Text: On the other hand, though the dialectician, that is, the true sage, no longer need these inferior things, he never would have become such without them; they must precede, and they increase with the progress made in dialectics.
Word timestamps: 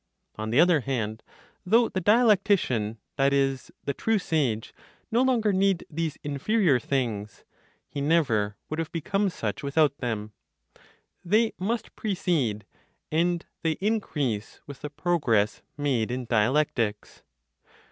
On 0.35 0.49
the 0.49 0.59
other 0.59 0.79
hand, 0.79 1.21
though 1.63 1.87
the 1.87 2.01
dialectician, 2.01 2.97
that 3.17 3.33
is, 3.33 3.69
the 3.83 3.93
true 3.93 4.17
sage, 4.17 4.73
no 5.11 5.21
longer 5.21 5.53
need 5.53 5.85
these 5.91 6.17
inferior 6.23 6.79
things, 6.79 7.45
he 7.87 8.01
never 8.01 8.57
would 8.67 8.79
have 8.79 8.91
become 8.91 9.29
such 9.29 9.61
without 9.61 9.99
them; 9.99 10.31
they 11.23 11.53
must 11.59 11.95
precede, 11.95 12.65
and 13.11 13.45
they 13.61 13.73
increase 13.73 14.59
with 14.65 14.81
the 14.81 14.89
progress 14.89 15.61
made 15.77 16.09
in 16.09 16.25
dialectics. 16.25 17.21